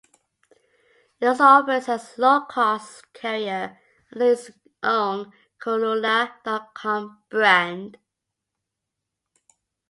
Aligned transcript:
It 1.19 1.27
also 1.27 1.43
operates 1.43 1.87
as 1.87 2.17
a 2.17 2.21
low-cost 2.21 3.13
carrier 3.13 3.79
under 4.11 4.31
its 4.31 4.49
own 4.81 5.31
kulula 5.61 6.31
dot 6.43 6.73
com 6.73 7.21
brand. 7.29 7.99